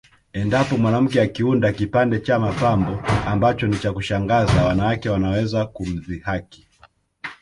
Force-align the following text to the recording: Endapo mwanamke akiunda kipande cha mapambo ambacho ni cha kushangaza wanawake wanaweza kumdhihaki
Endapo 0.39 0.73
mwanamke 0.81 1.17
akiunda 1.25 1.69
kipande 1.77 2.17
cha 2.25 2.35
mapambo 2.43 2.93
ambacho 3.31 3.67
ni 3.67 3.77
cha 3.77 3.93
kushangaza 3.93 4.65
wanawake 4.65 5.09
wanaweza 5.09 5.65
kumdhihaki 5.65 6.67